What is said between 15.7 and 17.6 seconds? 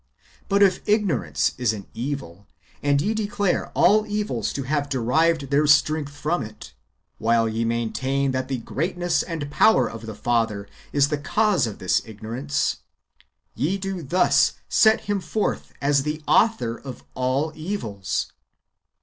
as the author of [all]